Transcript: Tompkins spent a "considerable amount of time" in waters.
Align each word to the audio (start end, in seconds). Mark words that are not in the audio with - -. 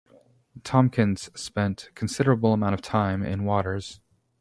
Tompkins 0.63 1.29
spent 1.39 1.89
a 1.89 1.91
"considerable 1.91 2.53
amount 2.53 2.73
of 2.73 2.81
time" 2.81 3.21
in 3.21 3.43
waters. 3.45 4.01